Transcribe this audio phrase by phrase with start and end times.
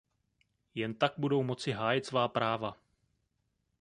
[0.75, 2.77] Jen tak budou moci hájit svá práva.